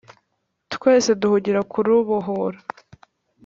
[0.73, 2.59] twese duhugira kurubohora